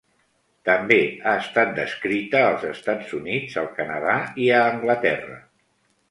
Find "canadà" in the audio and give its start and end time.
3.75-4.15